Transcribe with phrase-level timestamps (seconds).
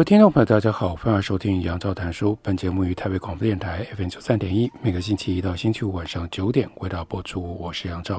[0.00, 2.34] 各位听众朋友，大家好，欢迎收听杨照谈书。
[2.40, 7.54] 本节目于台北广播电台 FM 九三点一，每个星期一到星期五晚上九点为大家播出。
[7.60, 8.18] 我是杨照。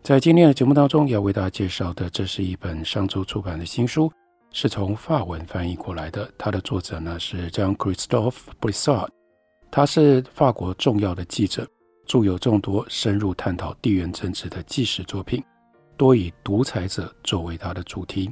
[0.00, 4.08] 在今天的节目当中，要为大家介绍的，这是一本上周出版的新书，
[4.52, 6.30] 是从法文翻译过来的。
[6.38, 9.08] 它的作者呢是 Jean-Christophe Brissot，
[9.72, 11.66] 他是法国重要的记者，
[12.06, 15.42] 著有众多深入探讨地缘政治的纪实作品，
[15.96, 18.30] 多以独裁者作为他的主题。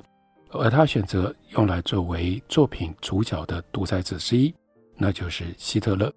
[0.57, 4.55] 而他选择用来作为作品主角的独裁者之一，
[4.97, 6.13] 那就是希特勒。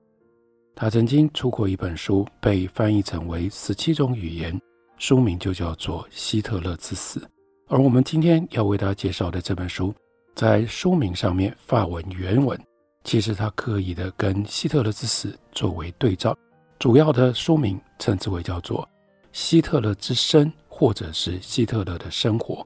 [0.75, 4.59] 他曾经出过一本书，被翻译成为十七种语言，
[4.97, 7.19] 书名就叫做《希特勒之死》。
[7.67, 9.93] 而我们今天要为大家介绍的这本书，
[10.35, 12.57] 在书名上面发文原文，
[13.03, 16.37] 其实他刻意的跟希特勒之死作为对照，
[16.79, 18.81] 主要的书名称之为叫做
[19.33, 22.65] 《希特勒之生》或者是希特勒的生活。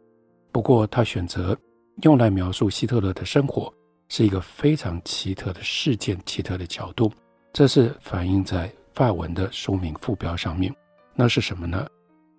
[0.54, 1.58] 不过，他选择
[2.04, 3.74] 用来描述希特勒的生活，
[4.08, 7.12] 是一个非常奇特的事件、奇特的角度。
[7.52, 10.72] 这是反映在法文的书名副标上面。
[11.16, 11.88] 那是什么呢？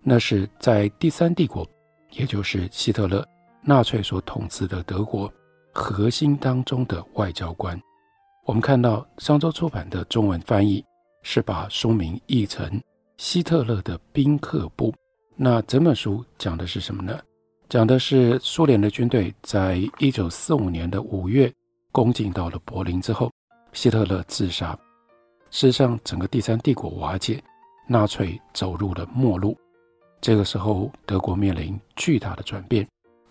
[0.01, 1.69] 那是在第三帝国，
[2.13, 3.27] 也就是希特勒
[3.63, 5.33] 纳粹所统治的德国
[5.73, 7.79] 核心当中的外交官。
[8.47, 10.85] 我们看到上周出版的中文翻译
[11.23, 12.65] 是把书名译成
[13.17, 14.93] 《希特勒的宾客部》。
[15.35, 17.19] 那整本书讲的是什么呢？
[17.75, 21.53] 讲的是苏联的军队在一九四五年的五月
[21.91, 23.29] 攻进到了柏林之后，
[23.73, 24.79] 希特勒自杀。
[25.51, 27.43] 事实上，整个第三帝国瓦解，
[27.89, 29.59] 纳粹走入了末路。
[30.21, 32.87] 这个时候，德国面临巨大的转变。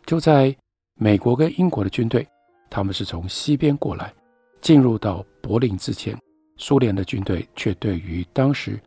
[0.06, 0.54] 就在
[0.96, 2.28] 美国跟英国的军队，
[2.70, 4.14] 他们是从西边过来，
[4.60, 6.20] 进入到柏林之前，
[6.58, 8.78] 苏联的军队却对于当时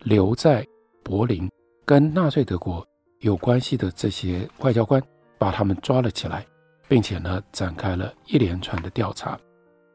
[0.00, 0.66] 留在
[1.04, 1.48] 柏林
[1.84, 2.84] 跟纳粹德国。
[3.24, 5.02] 有关系的这些外交官，
[5.38, 6.46] 把他们抓了起来，
[6.86, 9.40] 并且呢，展开了一连串的调查。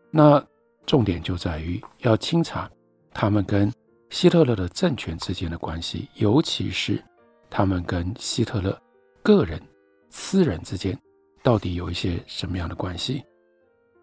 [0.10, 0.44] 那
[0.88, 2.68] 重点就在于要清查
[3.14, 3.72] 他们跟
[4.10, 7.00] 希特勒的政权之间的关系，尤其是
[7.52, 8.76] 他们跟希特勒
[9.22, 9.62] 个人、
[10.10, 11.00] 私人之间
[11.44, 13.24] 到底有一些什么样的关系。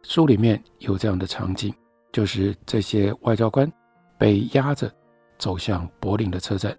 [0.04, 1.74] 书里面有这样的场景，
[2.12, 3.68] 就是这些外交官
[4.16, 4.88] 被押着
[5.36, 6.78] 走向柏林的车站。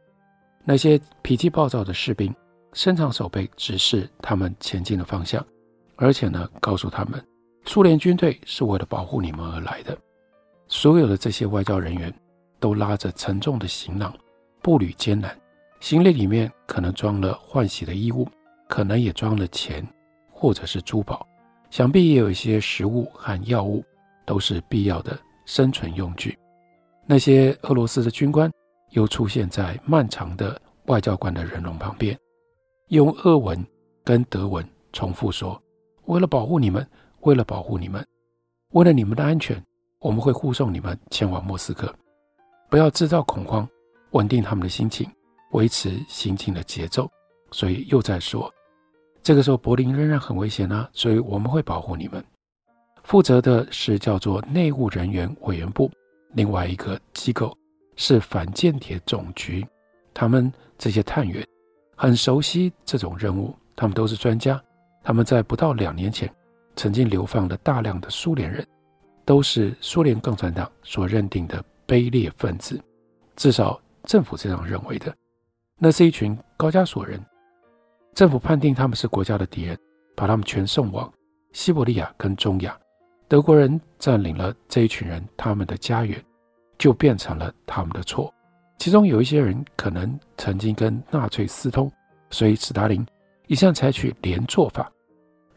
[0.70, 2.36] 那些脾气暴躁的士兵
[2.74, 5.44] 伸长手背指示他们前进的方向，
[5.96, 7.26] 而且呢，告诉他们，
[7.64, 9.98] 苏联军队是为了保护你们而来的。
[10.68, 12.14] 所有的这些外交人员
[12.60, 14.14] 都拉着沉重的行囊，
[14.62, 15.34] 步履艰难，
[15.80, 18.28] 行李里面可能装了换洗的衣物，
[18.68, 19.88] 可能也装了钱
[20.30, 21.26] 或者是珠宝，
[21.70, 23.82] 想必也有一些食物和药物，
[24.26, 26.38] 都是必要的生存用具。
[27.06, 28.52] 那些俄罗斯的军官。
[28.92, 32.18] 又出现在漫长的外交官的人龙旁边，
[32.90, 33.66] 用俄文
[34.04, 35.62] 跟德文重复说
[36.06, 36.88] ：“为了保护你们，
[37.22, 38.06] 为了保护你们，
[38.72, 39.62] 为了你们的安全，
[40.00, 41.94] 我们会护送你们前往莫斯科。
[42.70, 43.68] 不要制造恐慌，
[44.12, 45.10] 稳定他们的心情，
[45.52, 47.10] 维持行进的节奏。”
[47.52, 48.54] 所以又在说
[49.24, 52.24] ：“这个时候柏林仍然很危险啊，所以我们会保护你们。”
[53.04, 55.90] 负责的是叫做内务人员委员部，
[56.34, 57.58] 另外一个机构。
[57.98, 59.68] 是反间谍总局，
[60.14, 61.46] 他们这些探员
[61.96, 64.62] 很熟悉这种任务，他们都是专家。
[65.04, 66.34] 他们在不到两年前
[66.76, 68.66] 曾经流放了大量的苏联人，
[69.26, 72.82] 都是苏联共产党所认定的卑劣分子，
[73.36, 75.14] 至少政府这样认为的。
[75.80, 77.24] 那是一群高加索人，
[78.14, 79.78] 政府判定他们是国家的敌人，
[80.16, 81.12] 把他们全送往
[81.54, 82.78] 西伯利亚跟中亚。
[83.28, 86.24] 德国人占领了这一群人他们的家园。
[86.78, 88.34] 就变成了他们的错，
[88.78, 91.92] 其中有一些人可能曾经跟纳粹私通，
[92.30, 93.06] 所以斯大林
[93.48, 94.92] 一向采取连坐法，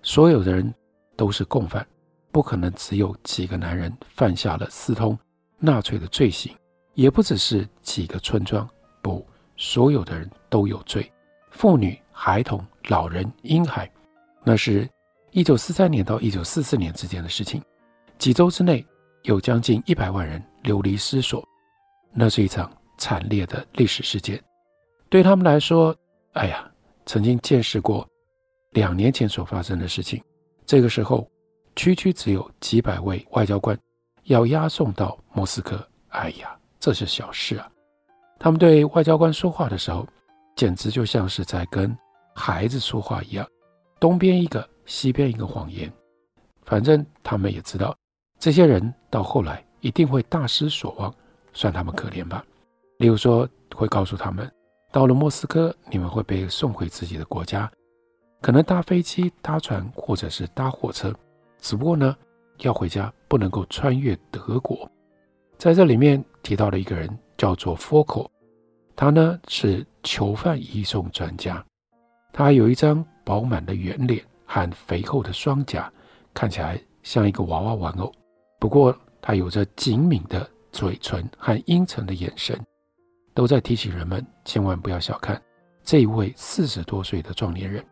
[0.02, 0.74] 所有的人
[1.16, 1.86] 都是共犯，
[2.32, 5.18] 不可能只有几个男人犯下了私通
[5.58, 6.54] 纳粹的罪行，
[6.94, 8.66] 也不只是几个村庄，
[9.02, 9.26] 不，
[9.56, 11.10] 所有的人都有罪，
[11.50, 13.90] 妇女、孩童、老人、婴孩，
[14.42, 14.88] 那是
[15.32, 17.62] 一九四三年到一九四四年之间的事情，
[18.16, 18.82] 几周之内
[19.24, 20.42] 有将近一百万人。
[20.62, 21.46] 流离失所，
[22.12, 24.42] 那是一场惨烈的历史事件。
[25.08, 25.94] 对他们来说，
[26.32, 26.70] 哎呀，
[27.06, 28.06] 曾经见识过
[28.70, 30.22] 两年前所发生的事情。
[30.64, 31.28] 这个时候，
[31.74, 33.76] 区区只有几百位外交官
[34.24, 35.84] 要押送到莫斯科。
[36.10, 37.68] 哎呀，这是小事啊！
[38.38, 40.06] 他们对外交官说话的时候，
[40.56, 41.96] 简直就像是在跟
[42.34, 43.46] 孩子说话一样，
[43.98, 45.92] 东边一个，西边一个谎言。
[46.64, 47.96] 反正他们也知道，
[48.38, 51.14] 这些人到后来一定会大失所望，
[51.52, 52.44] 算他们可怜吧。
[52.98, 54.50] 例如说，会告诉他们，
[54.92, 57.70] 到了莫斯科，你们会被送回自己的国家，
[58.40, 61.14] 可能搭飞机、搭船或者是搭火车。
[61.58, 62.16] 只不过呢，
[62.58, 64.90] 要回家不能够穿越德国。
[65.56, 68.28] 在这里面提到了一个人，叫做 Volkov，
[68.96, 71.64] 他呢是囚犯移送专家，
[72.32, 75.90] 他有一张饱满的圆脸和肥厚的双颊。
[76.32, 78.12] 看起来像一个娃娃玩偶，
[78.58, 82.58] 不过他有着紧抿的嘴唇和阴沉的眼神，
[83.34, 85.40] 都在提醒人们千万不要小看
[85.82, 87.84] 这一位四十多岁的壮年人。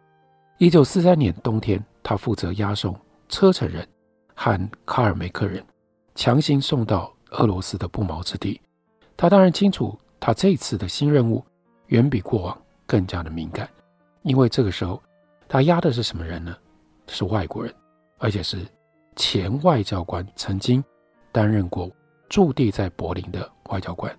[0.59, 2.99] 一九四三年冬天，他负责押送
[3.29, 3.87] 车臣人
[4.35, 5.65] 和卡尔梅克人，
[6.15, 8.61] 强行送到俄罗斯的不毛之地。
[9.17, 11.45] 他当然清楚，他这次的新任务
[11.87, 13.69] 远比过往更加的敏感，
[14.23, 15.03] 因为这个时候
[15.49, 16.57] 他押的是什么人呢？
[17.07, 17.75] 是外国人。
[18.21, 18.67] 而且是
[19.15, 20.83] 前外交官，曾经
[21.33, 21.91] 担任过
[22.29, 24.15] 驻地在柏林的外交官，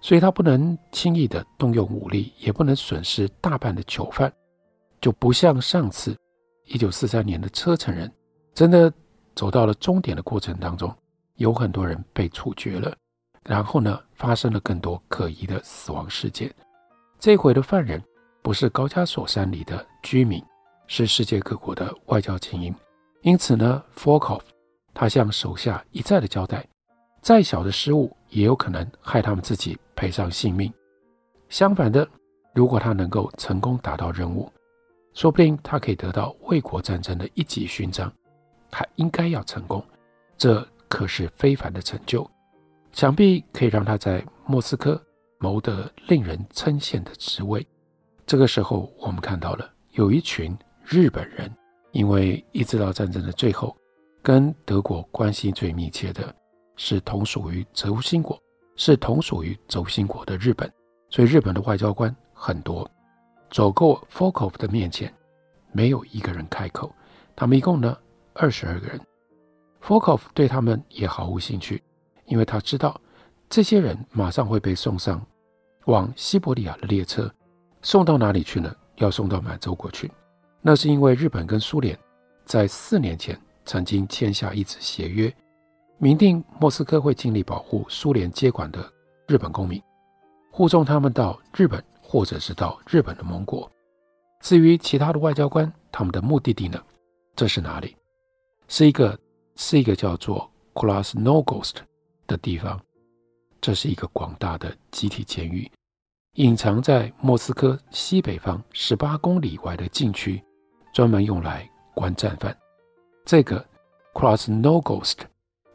[0.00, 4.32] 所以他不能轻易的动用武力，也不能损失大半的囚犯，
[5.00, 6.16] 就不像上次
[6.66, 8.10] 一九四三年的车臣人，
[8.54, 8.92] 真的
[9.34, 10.94] 走到了终点的过程当中，
[11.36, 12.96] 有很多人被处决了，
[13.42, 16.50] 然后呢，发生了更多可疑的死亡事件。
[17.18, 18.02] 这回的犯人
[18.42, 20.42] 不是高加索山里的居民，
[20.86, 22.74] 是世界各国的外交精英。
[23.22, 24.40] 因此呢，Volkov
[24.94, 26.64] 他向手下一再的交代，
[27.20, 30.72] 再小的失误也有可能害他们自己赔上性命。
[31.48, 32.08] 相反的，
[32.54, 34.50] 如果他能够成功达到任务，
[35.12, 38.10] 说不定他可以得到卫国战争的一级勋章。
[38.70, 39.84] 他应该要成功，
[40.38, 42.28] 这可是非凡的成就，
[42.92, 45.00] 想必可以让他在莫斯科
[45.38, 47.66] 谋得令人称羡的职位。
[48.24, 51.52] 这个时候，我们看到了有一群日本人。
[51.92, 53.76] 因为一直到战争的最后，
[54.24, 56.34] 跟德国关系最密切的
[56.76, 58.40] 是同属于轴心国，
[58.74, 60.72] 是同属于轴心国的日本，
[61.10, 62.90] 所以日本的外交官很多，
[63.50, 65.12] 走过 Fokov 的面前，
[65.72, 66.90] 没有一个人开口。
[67.36, 67.94] 他们一共呢
[68.32, 68.98] 二十二个人
[69.82, 71.82] ，Fokov 对他们也毫无兴趣，
[72.24, 72.98] 因为他知道
[73.50, 75.22] 这些人马上会被送上
[75.84, 77.30] 往西伯利亚的列车，
[77.82, 78.74] 送到哪里去呢？
[78.96, 80.10] 要送到满洲国去。
[80.62, 81.98] 那是因为日本跟苏联
[82.46, 85.34] 在四年前曾经签下一纸协约，
[85.98, 88.92] 明定莫斯科会尽力保护苏联接管的
[89.26, 89.82] 日本公民，
[90.50, 93.70] 护送他们到日本或者是到日本的盟国。
[94.40, 96.82] 至于其他的外交官，他们的目的地呢？
[97.34, 97.96] 这是哪里？
[98.68, 99.18] 是一个
[99.56, 101.76] 是一个叫做 Krasnogorsk
[102.26, 102.80] 的地方，
[103.60, 105.70] 这是一个广大的集体监狱，
[106.34, 110.42] 隐藏在莫斯科西北方十八公里外的禁区。
[110.94, 112.56] 专门用来关战犯。
[113.24, 113.64] 这个
[114.12, 115.18] Krasnogorsk，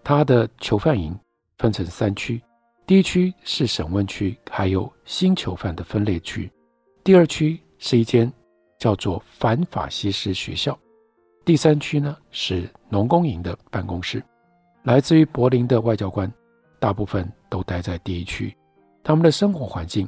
[0.04, 1.18] 它的囚犯营
[1.58, 2.42] 分成三区，
[2.86, 6.48] 第一区是审问区，还有新囚犯的分类区；
[7.04, 8.32] 第二区是一间
[8.78, 10.74] 叫做反法西斯学校；
[11.44, 14.24] 第三区呢是农工营的办公室。
[14.84, 16.32] 来自于柏林的外交官，
[16.80, 18.56] 大部分都待在第一区，
[19.04, 20.08] 他们的生活环境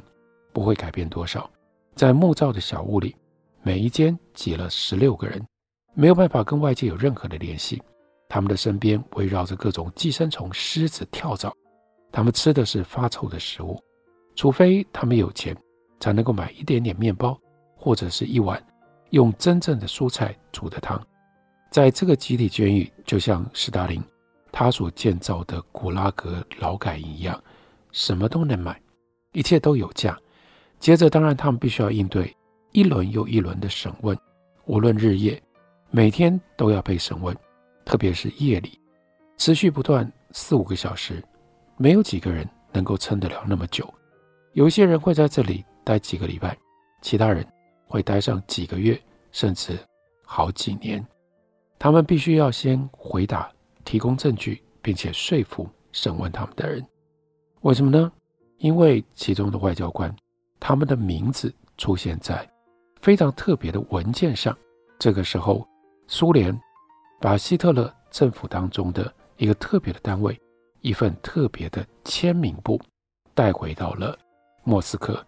[0.52, 1.50] 不会改变多少，
[1.94, 3.14] 在木造的小屋里。
[3.64, 5.40] 每一间挤了十六个人，
[5.94, 7.82] 没有办法跟外界有任何的联系。
[8.28, 11.52] 他们的身边围绕着各种寄生虫、虱子、跳蚤。
[12.10, 13.78] 他们吃的是发臭的食物，
[14.34, 15.56] 除非他们有钱，
[16.00, 17.38] 才能够买一点点面包，
[17.76, 18.62] 或者是一碗
[19.10, 21.00] 用真正的蔬菜煮的汤。
[21.70, 24.02] 在这个集体监狱，就像斯大林
[24.50, 27.42] 他所建造的古拉格劳改营一样，
[27.92, 28.80] 什么都能买，
[29.32, 30.18] 一切都有价。
[30.78, 32.34] 接着，当然他们必须要应对。
[32.72, 34.18] 一轮又一轮的审问，
[34.64, 35.42] 无论日夜，
[35.94, 37.36] 每天都要被审问，
[37.84, 38.80] 特别是夜里，
[39.36, 41.22] 持续不断四五个小时，
[41.76, 43.86] 没有几个人能够撑得了那么久。
[44.54, 46.56] 有些人会在这里待几个礼拜，
[47.02, 47.46] 其他人
[47.86, 48.98] 会待上几个月，
[49.32, 49.78] 甚至
[50.24, 51.06] 好几年。
[51.78, 53.52] 他们必须要先回答、
[53.84, 56.82] 提供证据，并且说服审问他们的人。
[57.60, 58.10] 为什么呢？
[58.56, 60.10] 因为其中的外交官，
[60.58, 62.48] 他们的名字出现在。
[62.98, 64.56] 非常特别的文件上，
[64.98, 65.66] 这个时候，
[66.06, 66.58] 苏联
[67.20, 70.38] 把希特勒政府当中的一个特别的单位，
[70.80, 72.80] 一份特别的签名簿
[73.34, 74.16] 带回到了
[74.64, 75.24] 莫斯科。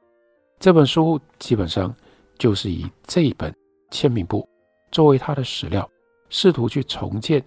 [0.59, 1.95] 这本书基本上
[2.39, 3.55] 就是以这一本
[3.91, 4.49] 签名簿
[4.91, 5.89] 作为他的史料，
[6.29, 7.45] 试图去重建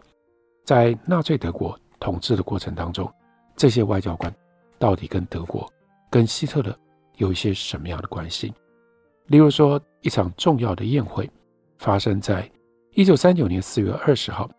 [0.65, 3.11] 在纳粹德国统治的过程当中，
[3.55, 4.33] 这些外交官
[4.77, 5.71] 到底跟德国、
[6.09, 6.77] 跟希特勒
[7.15, 8.53] 有一些什么样的关系。
[9.27, 11.29] 例如说，一场重要的宴会
[11.77, 12.49] 发生在
[12.97, 14.49] 一九三九年四月二十号，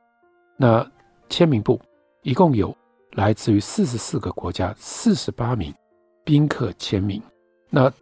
[0.56, 0.88] 那
[1.28, 1.80] 签名簿
[2.22, 2.72] 一共有
[3.14, 5.74] 来自于四十四个国家四十八名
[6.22, 7.20] 宾客签名。
[7.68, 7.92] 那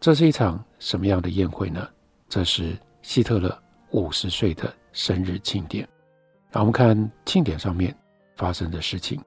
[0.00, 1.88] 这是一场什么样的宴会呢？
[2.28, 3.56] 这是希特勒
[3.92, 5.88] 五十岁的生日庆典。
[6.50, 7.96] 那我们看庆典上面
[8.34, 9.22] 发生的事情：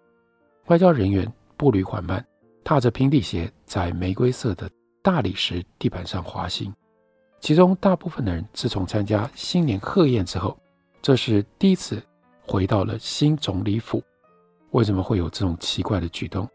[0.65, 2.21] 外交人员步履缓慢，
[2.61, 4.69] 踏着平底鞋，在玫瑰色的
[5.01, 6.73] 大理石地板上滑行。
[7.41, 10.55] 其中大部分的人自从参加新年贺宴之后，
[11.01, 12.01] 这是第一次
[12.45, 14.01] 回到了新总理府。
[14.69, 16.47] 为什么会有这种奇怪的举动，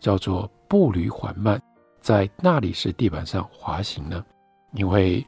[0.00, 1.62] 叫做步履缓慢，
[2.00, 4.22] 在大理石地板上滑行呢？
[4.74, 5.24] 因为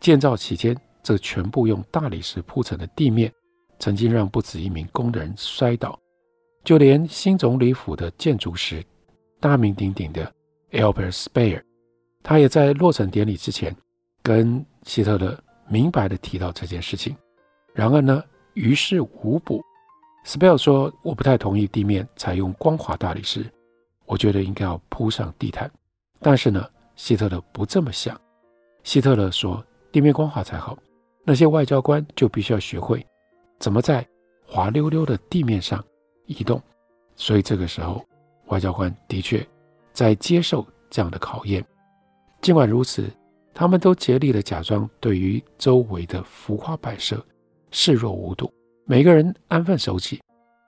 [0.00, 3.30] 建造期间，这全部用大理石铺成的地面，
[3.78, 5.96] 曾经让不止一名工人摔倒，
[6.64, 8.82] 就连新总理府的建筑师，
[9.38, 10.32] 大名鼎鼎的
[10.72, 11.62] Albert Speer，
[12.22, 13.76] 他也在落成典礼之前。
[14.28, 15.34] 跟希特勒
[15.68, 17.16] 明白地提到这件事情，
[17.72, 19.64] 然而呢，于事无补。
[20.22, 23.50] 斯贝尔说：“我不太同意地面采用光滑大理石，
[24.04, 25.70] 我觉得应该要铺上地毯。”
[26.20, 28.20] 但是呢，希特勒不这么想。
[28.84, 30.76] 希特勒说：“地面光滑才好，
[31.24, 33.02] 那些外交官就必须要学会
[33.58, 34.06] 怎么在
[34.46, 35.82] 滑溜溜的地面上
[36.26, 36.60] 移动。”
[37.16, 38.04] 所以这个时候，
[38.48, 39.42] 外交官的确
[39.94, 41.64] 在接受这样的考验。
[42.42, 43.10] 尽管如此。
[43.58, 47.20] 他们都竭力地假装对于周围的浮夸摆设
[47.72, 48.48] 视若无睹，
[48.84, 50.20] 每个人安分守己，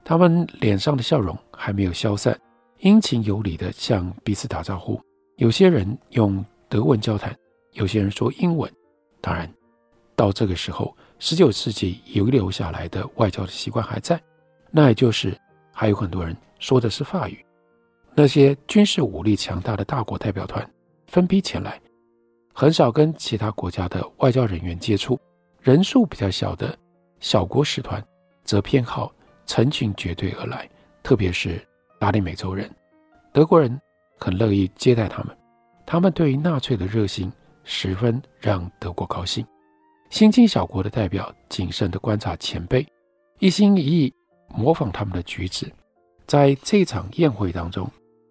[0.04, 2.36] 他们脸上的笑容还没有消散，
[2.80, 5.00] 殷勤有礼地向彼此打招呼。
[5.36, 7.32] 有些人用德文交谈，
[7.74, 8.68] 有些人说英文。
[9.20, 9.48] 当然，
[10.16, 14.20] 到这个时候，19世纪遗留下来的外交的习惯还在，
[14.72, 15.38] 那也就是
[15.72, 17.38] 还有很多人说的是法语。
[18.16, 20.68] 那些军事武力强大的大国代表团
[21.06, 21.80] 分批前来。
[22.60, 25.18] 很少跟其他国家的外交人员接触，
[25.62, 26.78] 人数比较小的
[27.18, 28.06] 小国使团
[28.44, 29.10] 则偏好
[29.46, 30.68] 成群结队而来，
[31.02, 31.58] 特别是
[32.00, 32.70] 拉丁美洲人，
[33.32, 33.80] 德国人
[34.18, 35.34] 很乐意接待他们。
[35.86, 37.32] 他们对于纳粹的热心
[37.64, 39.42] 十分让德国高兴。
[40.10, 42.86] 新兴小国的代表谨慎地观察前辈，
[43.38, 44.12] 一心一意
[44.54, 45.66] 模仿他们的举止。
[46.26, 47.90] 在这场宴会当中，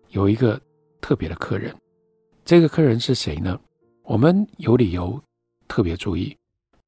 [0.09, 0.61] 有一个
[1.01, 1.75] 特别的客人，
[2.45, 3.59] 这个客人是谁呢？
[4.09, 5.21] 我们有理由
[5.67, 6.35] 特别注意。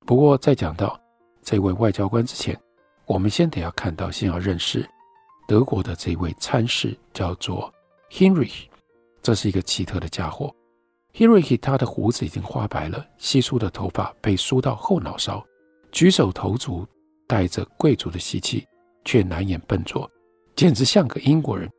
[0.07, 0.99] 不过，在讲到
[1.43, 2.59] 这位外交官之前，
[3.05, 4.89] 我们先得要看到，先要认识
[5.47, 7.71] 德国的这位参事，叫做
[8.09, 8.63] Henrich。
[9.21, 10.51] 这是一个奇特的家伙。
[11.13, 15.45] Henrich 他的胡子已经花白了，稀疏的头发被梳到后脑勺，
[15.91, 16.87] 举手投足
[17.27, 18.65] 带着贵族的习气，
[19.05, 20.09] 却难掩笨拙，
[20.55, 21.69] 简直像个英国人。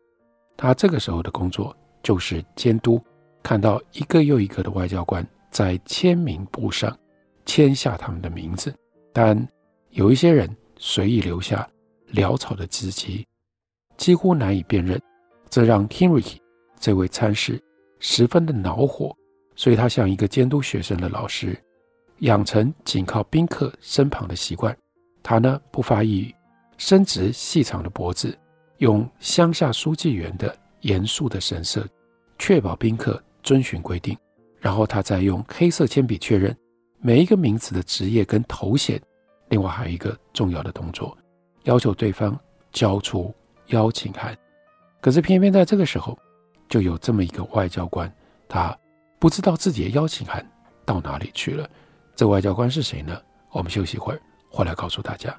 [0.56, 3.02] 他这个时候的工作就是监督。
[3.42, 6.96] 看到一个又一个的外交官在签名簿上
[7.44, 8.74] 签下他们的名字，
[9.12, 9.36] 但
[9.90, 11.68] 有一些人随意留下
[12.12, 13.26] 潦草的字迹，
[13.96, 15.00] 几乎难以辨认，
[15.50, 16.36] 这让 Heinrich
[16.78, 17.62] 这位参事
[17.98, 19.14] 十分的恼火，
[19.56, 21.56] 所以他像一个监督学生的老师，
[22.20, 24.76] 养成紧靠宾客身旁的习惯。
[25.22, 26.34] 他呢，不发一语，
[26.78, 28.36] 伸直细长的脖子，
[28.78, 31.86] 用乡下书记员的严肃的神色，
[32.38, 33.22] 确保宾客。
[33.42, 34.16] 遵循规定，
[34.58, 36.56] 然后他再用黑色铅笔确认
[37.00, 39.00] 每一个名词的职业跟头衔。
[39.48, 41.16] 另外还有一个重要的动作，
[41.64, 42.38] 要求对方
[42.72, 43.34] 交出
[43.66, 44.36] 邀请函。
[45.00, 46.18] 可是偏偏在这个时候，
[46.68, 48.10] 就有这么一个外交官，
[48.48, 48.76] 他
[49.18, 50.48] 不知道自己的邀请函
[50.84, 51.68] 到哪里去了。
[52.14, 53.20] 这外交官是谁呢？
[53.50, 55.38] 我们休息一会儿，回来告诉大家。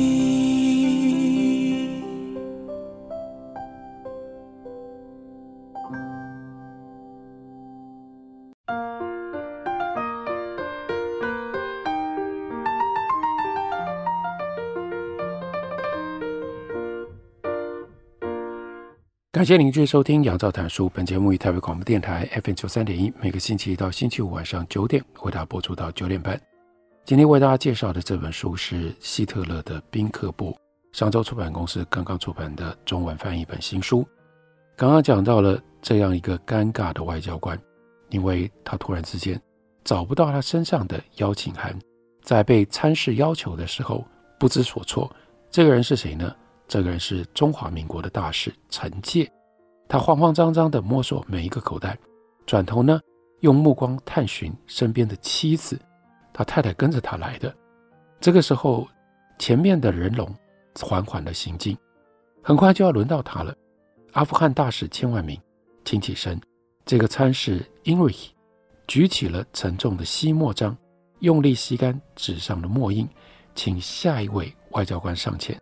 [19.41, 20.85] 感谢您继续收听《杨照谈书》。
[20.93, 26.39] 本节目于台北广播电台 FM 九三点一，每个星期一到星期五晚上九点为大家播出到九点半。
[27.05, 30.55] 今天为大家介绍的这本书是希特勒的宾客簿，
[30.91, 34.07] 上周出版公司刚刚出版的中文翻译本新书。
[34.77, 37.59] 刚刚讲到了这样一个尴尬的外交官，
[38.09, 39.41] 因为他突然之间
[39.83, 41.75] 找不到他身上的邀请函，
[42.21, 44.05] 在被参事要求的时候
[44.37, 45.11] 不知所措。
[45.49, 46.31] 这个人是谁呢？
[46.71, 49.29] 这个人是中华民国的大使陈介。
[49.89, 51.99] 他慌慌张张地摸索每一个口袋，
[52.45, 52.97] 转头呢，
[53.41, 55.77] 用目光探寻身边的妻子。
[56.31, 57.53] 他太太跟着他来的。
[58.21, 58.87] 这个时候，
[59.37, 60.33] 前面的人龙
[60.79, 61.77] 缓缓地行进，
[62.41, 63.53] 很快就要轮到他了。
[64.13, 65.37] 阿富汗大使千万明
[65.83, 66.39] 挺起身，
[66.85, 68.15] 这个参事因瑞
[68.87, 70.73] 举起了沉重的吸墨章，
[71.19, 73.05] 用力吸干纸上的墨印，
[73.55, 75.61] 请下一位外交官上前。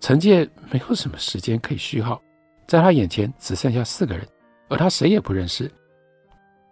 [0.00, 2.20] 陈介没有什么时间可以虚耗。
[2.66, 4.26] 在他眼前只剩下四个人，
[4.68, 5.70] 而他谁也不认识。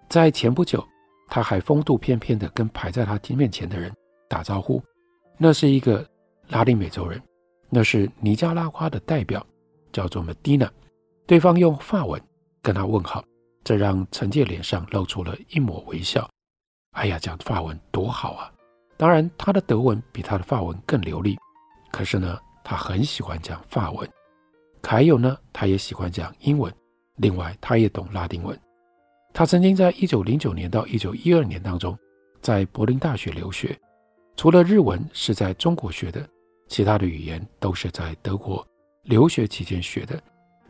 [0.08, 0.86] 在前不久，
[1.28, 3.92] 他还风度翩翩地跟排在他面前的人
[4.28, 4.82] 打招呼，
[5.38, 6.06] 那是一个
[6.48, 7.20] 拉丁美洲人，
[7.70, 9.44] 那是尼加拉瓜的代表，
[9.92, 10.68] 叫做 Medina。
[11.26, 12.22] 对方用法文
[12.62, 13.24] 跟他问好，
[13.64, 16.28] 这让陈介脸上露出了一抹微笑。
[16.92, 18.52] 哎呀，讲法文多好啊！
[18.96, 21.36] 当然，他的德文比他的法文更流利，
[21.90, 24.10] 可是呢，他很喜欢讲法文。
[24.82, 26.72] 还有呢，他也喜欢讲英文，
[27.18, 28.58] 另外他也懂拉丁文。
[29.32, 31.96] 他曾经在一九零九年到一九一二年当中，
[32.40, 33.78] 在柏林大学留学，
[34.34, 36.28] 除了日文是在中国学的，
[36.66, 38.66] 其他的语言都是在德国
[39.04, 40.20] 留学期间学的。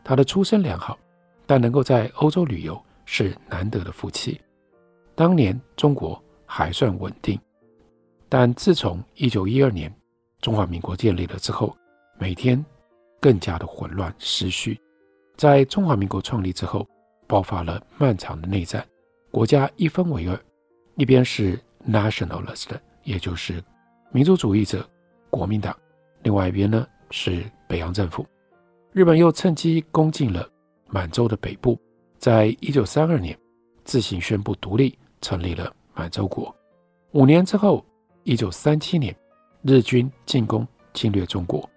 [0.03, 0.99] 他的出身良好，
[1.47, 4.39] 但能够在欧洲旅游是难得的福气。
[5.15, 7.39] 当年中国还算稳定，
[8.29, 9.91] 但自从一九一二年
[10.41, 11.75] 中华民国建立了之后，
[12.17, 12.63] 每天。
[13.19, 14.79] 更加的混乱失序，
[15.35, 16.87] 在中华民国创立之后，
[17.25, 18.85] 爆发了漫长的内战，
[19.31, 20.39] 国家一分为二，
[20.97, 22.67] 一边是 nationalist，
[23.03, 23.61] 也就是
[24.11, 24.87] 民族主义者
[25.31, 25.75] 国民党，
[26.21, 28.23] 另外一边呢是北洋政府。
[28.93, 30.47] 日本又趁机攻进了
[30.87, 31.77] 满洲的北部，
[32.19, 33.37] 在一九三二年
[33.83, 36.55] 自行宣布独立，成立了满洲国。
[37.13, 37.83] 五年之后，
[38.23, 39.13] 一九三七年，
[39.63, 41.67] 日军进攻侵略中国。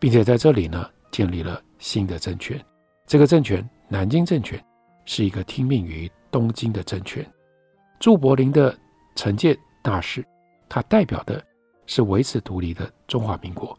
[0.00, 2.58] 并且在这里呢，建立了新的政权。
[3.06, 4.58] 这个政权，南京政权，
[5.04, 7.24] 是一个听命于东京的政权。
[7.98, 8.76] 驻柏林的
[9.14, 10.24] 陈介大使，
[10.70, 11.44] 他代表的
[11.86, 13.78] 是维持独立的中华民国。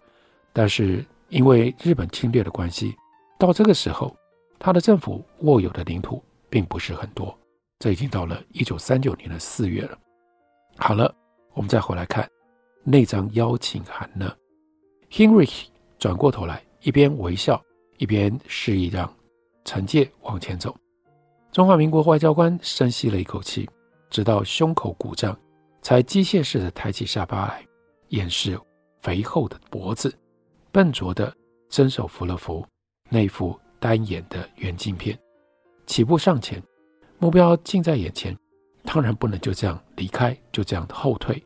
[0.54, 2.96] 但是因为日本侵略的关系，
[3.40, 4.16] 到这个时候，
[4.60, 7.36] 他的政府握有的领土并不是很多。
[7.80, 9.98] 这已经到了一九三九年的四月了。
[10.78, 11.12] 好了，
[11.54, 12.30] 我们再回来看
[12.84, 14.32] 那张邀请函呢
[15.10, 15.71] ，Hinrich。
[16.02, 17.64] 转过头来，一边微笑，
[18.00, 19.08] 一边示意让
[19.64, 20.76] 陈介往前走。
[21.52, 23.70] 中华民国外交官深吸了一口气，
[24.10, 25.38] 直到胸口鼓胀，
[25.80, 27.64] 才机械式的抬起下巴来，
[28.08, 28.60] 掩饰
[29.04, 30.12] 肥厚的脖子，
[30.72, 31.32] 笨拙的
[31.70, 32.66] 伸手扶了扶
[33.08, 35.16] 那副单眼的圆镜片，
[35.86, 36.60] 起步上前，
[37.20, 38.36] 目标近在眼前，
[38.82, 41.40] 当然不能就这样离开，就这样后退。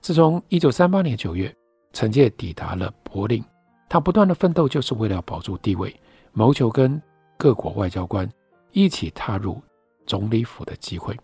[0.00, 1.52] 自从一九三八年九月，
[1.92, 3.44] 陈介抵达了柏林。
[3.90, 5.94] 他不断的奋斗，就是为了保住地位，
[6.32, 7.02] 谋求跟
[7.36, 8.30] 各国外交官
[8.70, 9.60] 一起踏入
[10.06, 11.18] 总理府的机会。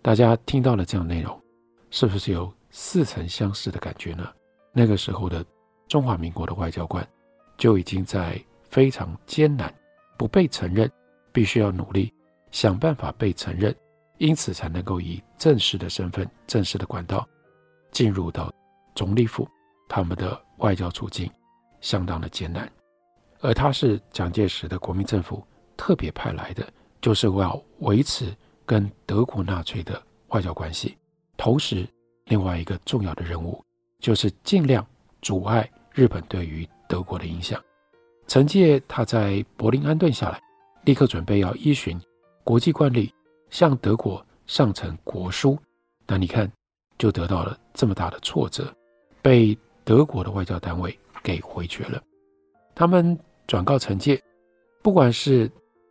[0.00, 1.36] 大家听到了这样内容，
[1.90, 4.32] 是不是有似曾相识的感觉呢？
[4.72, 5.44] 那个时候的
[5.88, 7.04] 中华民国的外交官
[7.56, 9.74] 就已经在非常艰难，
[10.16, 10.88] 不被承认，
[11.32, 12.14] 必须要努力
[12.52, 13.74] 想办法被承认，
[14.18, 17.26] 因此才能够以正式的身份、正式的管道
[17.90, 18.52] 进入到
[18.94, 19.48] 总理府，
[19.88, 21.28] 他们的外交处境。
[21.80, 22.70] 相当的艰难，
[23.40, 25.44] 而他是蒋介石的国民政府
[25.76, 26.66] 特别派来的，
[27.00, 28.34] 就是要维持
[28.66, 30.96] 跟德国纳粹的外交关系。
[31.36, 31.86] 同时，
[32.26, 33.62] 另外一个重要的任务
[34.00, 34.84] 就是尽量
[35.22, 37.62] 阻碍日本对于德国的影响。
[38.26, 40.40] 陈介他在柏林安顿下来，
[40.84, 41.98] 立刻准备要依循
[42.44, 43.14] 国际惯例
[43.50, 45.58] 向德国上呈国书。
[46.06, 46.50] 那你看，
[46.98, 48.74] 就得到了这么大的挫折，
[49.22, 50.98] 被德国的外交单位。
[51.22, 52.02] 给回绝了。
[52.74, 54.20] 他们转告陈介，
[54.82, 55.50] 不管是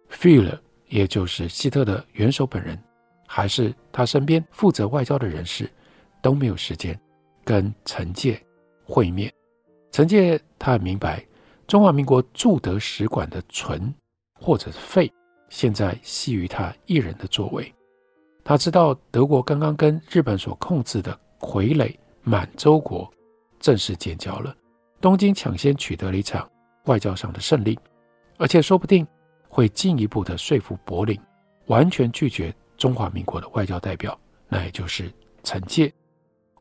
[0.09, 2.81] Führer，也就是希特勒元首本人，
[3.27, 5.69] 还是他身边负责外交的人士，
[6.21, 6.97] 都没有时间
[7.43, 8.41] 跟陈介
[8.85, 9.31] 会面。
[9.91, 11.25] 陈介他很明白，
[11.67, 13.93] 中华民国驻德使馆的存
[14.39, 15.11] 或者是废，
[15.49, 17.73] 现在系于他一人的作为。
[18.43, 23.11] 他知道德国刚刚跟日本所控制的傀儡满洲国
[23.59, 24.55] 正式建交了。
[24.99, 26.49] 东京抢先取得了一场
[26.85, 27.77] 外交上的胜利，
[28.37, 29.05] 而且说不定
[29.47, 31.19] 会进一步的说服柏林，
[31.67, 35.11] 完全拒绝中华民国的外交代表，那也就是
[35.43, 35.93] 陈介。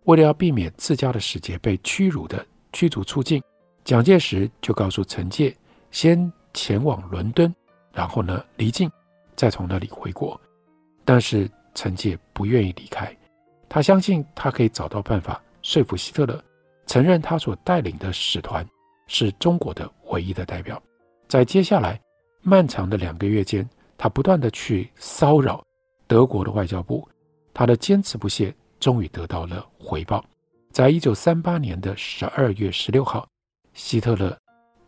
[0.04, 3.42] 为了要避免自家的使节被屈辱的驱逐出境，
[3.84, 5.56] 蒋介石就告诉陈介，
[5.90, 7.52] 先前往伦敦，
[7.92, 8.90] 然后呢离境，
[9.34, 10.40] 再从那里回国。
[11.04, 13.16] 但是陈介不愿意离开，
[13.68, 16.42] 他相信他可以找到办法说服希特勒，
[16.86, 18.66] 承认他所带领的使团
[19.06, 20.82] 是中国的唯一的代表。
[21.28, 22.00] 在接下来
[22.42, 23.68] 漫长的两个月间，
[23.98, 25.62] 他不断地去骚扰
[26.06, 27.06] 德国的外交部，
[27.52, 30.24] 他的坚持不懈终于得到了回报。
[30.70, 33.26] 在一九三八年的十二月十六号，
[33.74, 34.36] 希特勒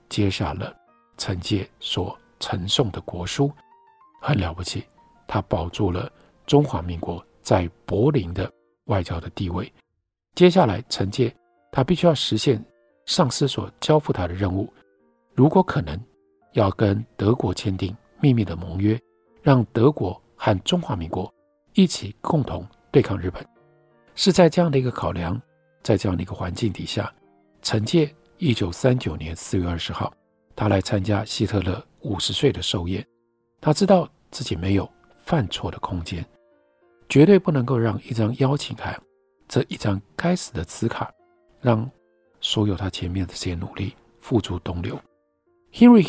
[0.08, 0.74] 接下了
[1.16, 3.50] 陈介所呈送的国书，
[4.20, 4.84] 很了不起，
[5.26, 6.12] 他保住了
[6.46, 8.50] 中华民国在柏林的
[8.84, 9.72] 外交的地位。
[10.34, 11.34] 接下来，陈介
[11.78, 12.60] 他必须要实现
[13.06, 14.68] 上司所交付他的任务，
[15.32, 15.96] 如果可能。
[16.54, 19.00] 要跟德国签订秘密的盟约，
[19.42, 21.32] 让德国和中华民国
[21.74, 23.46] 一起共同对抗日本，
[24.16, 25.40] 是在这样的一个考量，
[25.84, 27.14] 在这样的一个环境底下，
[27.62, 30.12] 陈介一九三九年四月二十号，
[30.56, 33.06] 他来参加希特勒五十岁的寿宴。
[33.60, 36.26] 他知道自己没有犯错的空间，
[37.08, 39.00] 绝对不能够让一张邀请函，
[39.46, 41.12] 这一张该死的纸卡，
[41.60, 41.90] 让
[42.40, 44.98] 所有他前面的这些努力付诸东流。
[45.72, 46.08] Henry。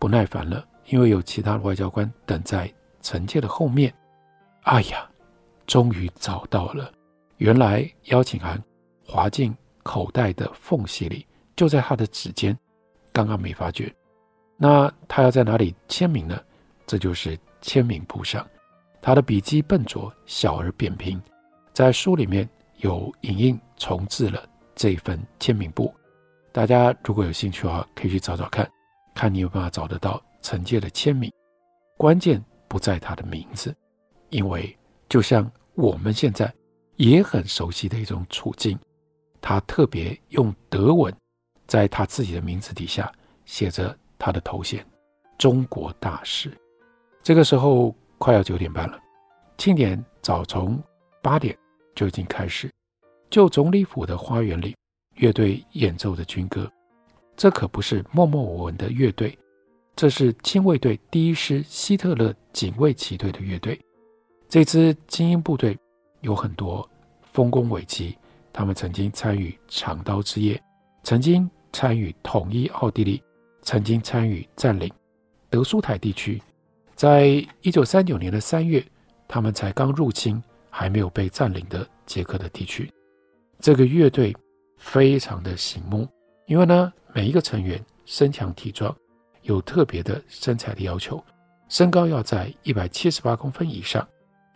[0.00, 3.92] 不耐烦了，因为有其他的外交官等在臣妾的后面。
[4.62, 5.10] 哎呀，
[5.66, 6.92] 终于找到了！
[7.38, 8.62] 原来邀请函
[9.04, 12.56] 滑进口袋的缝隙里，就在他的指尖，
[13.12, 13.92] 刚刚没发觉。
[14.56, 16.40] 那他要在哪里签名呢？
[16.86, 18.46] 这就是签名簿上。
[19.02, 21.20] 他的笔迹笨拙，小而扁平，
[21.72, 25.92] 在书里面有影印重制了这一份签名簿。
[26.52, 28.66] 大家如果有兴趣的话，可以去找找看。
[29.12, 31.30] 看你有办法找得到陈介的签名，
[31.96, 33.74] 关键不在他的名字，
[34.30, 36.54] 因为就像我们现在
[36.94, 38.78] 也很熟悉的一种处境，
[39.40, 41.12] 他特别用德文
[41.66, 43.12] 在他自己的名字底下
[43.44, 44.86] 写着他的头衔
[45.36, 46.56] “中国大使”。
[47.20, 49.00] 这个时候快要九点半了，
[49.56, 50.80] 庆典早从
[51.20, 51.58] 八点
[51.96, 52.70] 就已经开始，
[53.30, 54.74] 旧总理府的花园里，
[55.16, 56.70] 乐队演奏的军歌。
[57.36, 59.36] 这可不是默默无闻的乐队，
[59.94, 63.78] 这是亲卫队第一师希特勒警卫骑队的乐队。
[64.48, 65.78] 这支精英部队
[66.22, 66.88] 有很多
[67.20, 68.16] 丰功伟绩，
[68.52, 70.60] 他们曾经参与长刀之夜，
[71.04, 73.22] 曾经参与统一奥地利，
[73.60, 74.90] 曾经参与占领
[75.50, 76.42] 德苏台地区。
[76.96, 78.82] 在一九三九年的三月，
[79.28, 82.90] 他们才刚入侵还没有被占领的捷克的地区。
[83.60, 84.34] 这个乐队
[84.76, 86.08] 非常的醒目，
[86.46, 86.92] 因为呢。
[87.14, 88.94] 每一个成员身强体壮，
[89.42, 91.24] 有特别的身材的要求，
[91.68, 94.06] 身高要在一百七十八公分以上，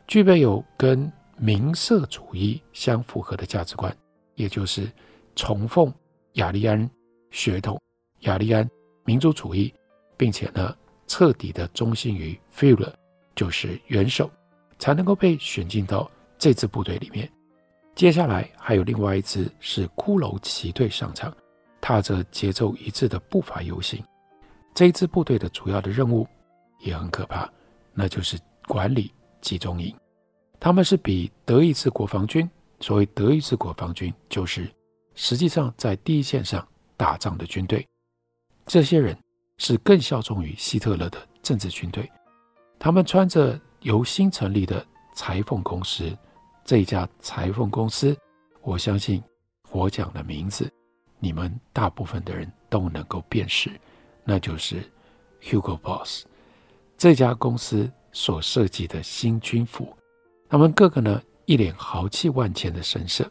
[0.07, 3.93] 具备有跟民色主义相符合的价值观，
[4.35, 4.87] 也就是
[5.35, 5.93] 崇奉
[6.35, 6.89] 雅利安
[7.31, 7.81] 血统、
[8.21, 8.69] 雅利安
[9.05, 9.73] 民族主义，
[10.17, 10.77] 并且呢
[11.09, 12.93] 彻底的忠心于 Führer，
[13.35, 14.31] 就是元首，
[14.79, 17.29] 才能够被选进到这支部队里面。
[17.95, 21.35] 接下来还有另外一支是骷髅骑队上场。
[21.85, 24.01] 踏着节奏一致的步伐游行，
[24.73, 26.25] 这一支部队的主要的任务
[26.79, 27.51] 也很可怕，
[27.93, 29.93] 那就是管理集中营。
[30.61, 34.73] 他们是比德意志国防军，所谓德意志国防军，就是
[35.17, 36.65] 实际上在第一线上
[36.97, 37.85] 打仗的军队。
[38.65, 39.19] 这些人
[39.59, 42.09] 是更效忠于希特勒的政治军队。
[42.79, 46.17] 他们穿着由新成立的裁缝公司，
[46.65, 48.17] 这家裁缝公司，
[48.61, 49.23] 我相信
[49.71, 50.71] 我讲的名字。
[51.19, 53.71] 你们大部分的人都能够辨识，
[54.25, 54.83] 那就是
[55.41, 56.25] Hugo Boss
[56.99, 59.97] 这家公司所设计的新军服。
[60.49, 63.31] 他们个个呢一脸豪气万千的神色。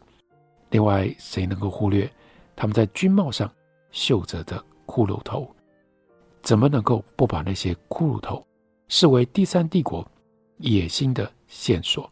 [0.70, 2.10] 另外，谁能够忽略
[2.54, 3.50] 他们在军帽上
[3.90, 5.54] 绣着的骷髅头？
[6.42, 8.44] 怎么能够不把那些骷髅头
[8.88, 10.06] 视为第三帝国
[10.58, 12.10] 野心的线索？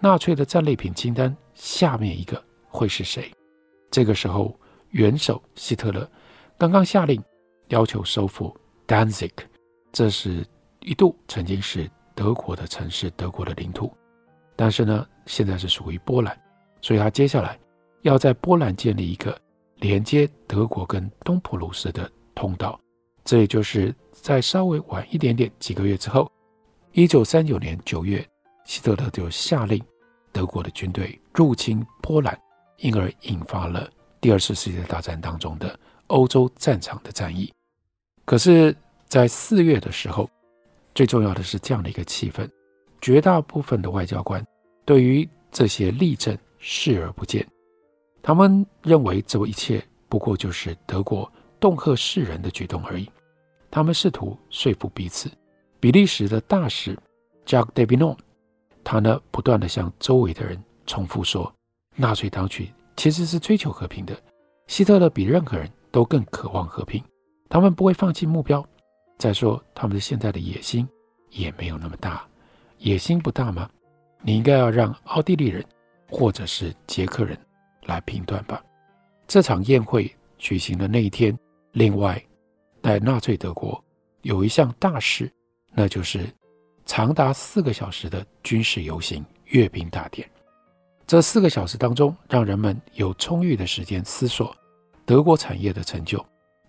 [0.00, 3.32] 纳粹的战利品清单下面一个会是谁？
[3.90, 4.58] 这个时候。
[4.92, 6.10] 元首希特勒
[6.56, 7.22] 刚刚下令
[7.66, 8.56] 要求收复
[8.86, 9.30] Danzig，
[9.92, 10.42] 这是
[10.80, 13.92] 一度曾经是德国的城市，德国的领土。
[14.56, 16.34] 但是呢，现在是属于波兰，
[16.80, 17.60] 所以他接下来
[18.00, 19.38] 要在波兰建立一个
[19.76, 22.80] 连接德国跟东普鲁士的通道。
[23.26, 26.32] 这也就是在稍微晚一点点几个月之后，
[26.92, 28.26] 一九三九年九月，
[28.68, 29.82] 希特勒就下令
[30.30, 32.38] 德国的军队入侵波兰，
[32.76, 33.90] 因而引发了。
[34.20, 35.76] 第二次世界大战当中的
[36.08, 37.50] 欧洲战场的战役，
[38.26, 38.76] 可是，
[39.06, 40.28] 在四月的时候，
[40.94, 42.46] 最重要的是这样的一个气氛：
[43.00, 44.46] 绝大部分的外交官
[44.84, 47.46] 对于这些例证视而不见。
[48.22, 53.08] 他们认为这一切不过就是德国恫吓世人的举动而已。
[53.70, 55.30] 他们试图说服彼此。
[55.80, 56.94] 比利时的大使
[57.46, 58.16] Jacques Debinon，
[58.90, 61.54] 他呢不断地向周围的人重复说，
[61.94, 64.18] 纳粹当局其实是追求和平的。
[64.66, 67.04] 希特勒比任何人都更渴望和平，
[67.50, 68.66] 他们不会放弃目标。
[69.18, 70.88] 再说，他们的现在的野心
[71.28, 72.26] 也没有那么大。
[72.78, 73.68] 野心不大吗？
[74.22, 75.62] 你应该要让奥地利人
[76.08, 77.38] 或者是捷克人
[77.84, 78.64] 来评断吧。
[79.26, 81.38] 这场宴会举行的那一天，
[81.72, 82.18] 另外
[82.82, 83.84] 在纳粹德国
[84.22, 85.30] 有一项大事，
[85.74, 86.26] 那就是
[86.88, 90.28] 长达四个小时的军事游行阅兵大典。
[91.06, 94.56] 这四个小时当中，让人们有充裕的时间思索
[95.04, 96.18] 德国产业的成就。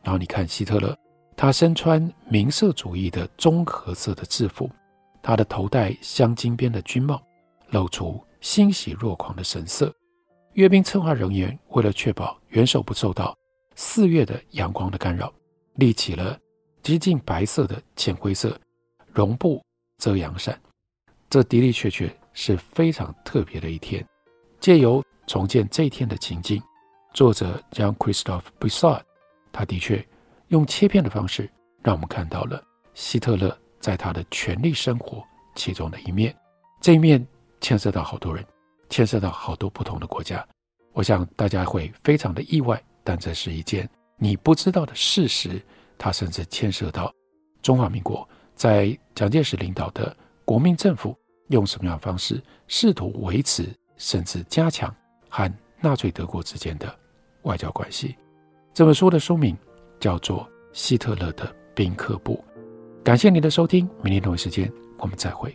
[0.04, 0.96] 然后你看希特勒，
[1.38, 4.70] 他身穿名色主义的棕褐色的制服，
[5.24, 7.22] 他的头戴镶金边的军帽，
[7.70, 9.92] 露出欣喜若狂的神色。
[10.52, 13.36] 阅兵策划人员为了确保元首不受到
[13.76, 15.32] 四月的阳光的干扰，
[15.76, 16.38] 立起了
[16.84, 18.60] 接近白色的浅灰色
[19.14, 19.64] 绒布
[20.00, 20.60] 遮阳伞。
[21.30, 24.04] 这的的确确是非常特别的一天。
[24.60, 26.60] 借由重建这一天的情境，
[27.14, 29.02] 作者 Jean-Christophe Bussard，
[29.52, 30.04] 他的确
[30.48, 31.48] 用切片的方式，
[31.84, 32.64] 让我们看到了
[32.96, 35.24] 希特勒在他的权力生活
[35.56, 36.36] 其中的一面。
[36.82, 37.26] 这一面
[37.62, 38.44] 牵涉到好多人，
[38.90, 40.46] 牵涉到好多不同的国家。
[40.94, 45.62] 我想大家会非常的意外，但这是一件你不知道的事实。
[46.02, 47.14] 它甚至牵涉到
[47.62, 48.28] 中华民国
[48.60, 51.18] 在蒋介石领导的国民政府
[51.48, 53.74] 用什么样的方式试图维持。
[54.02, 54.96] 甚至加强
[55.28, 56.90] 和纳粹德国之间的
[57.42, 58.16] 外交关系。
[58.74, 59.58] 这本书的书名
[60.00, 62.42] 叫做《希特勒的宾客部》。
[63.04, 65.54] 感谢您的收听，明天同一时间我们再会。